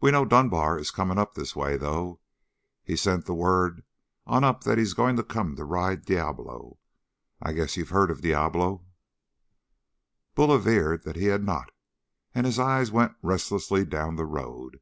[0.00, 2.20] "We know Dunbar is coming up this way, though.
[2.84, 3.82] He sent the word
[4.24, 6.78] on up that he's going to come to ride Diablo.
[7.42, 8.86] I guess you've heard about Diablo?"
[10.36, 11.72] Bull averred that he had not,
[12.32, 14.78] and his eyes went restlessly down the road.